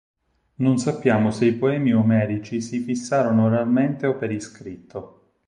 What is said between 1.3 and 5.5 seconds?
i poemi omerici si fissarono oralmente o per iscritto.